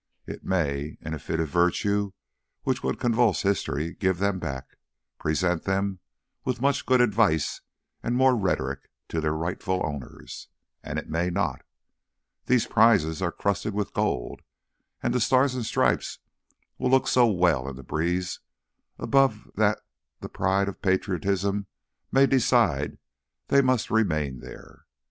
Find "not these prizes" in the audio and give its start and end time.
11.29-13.21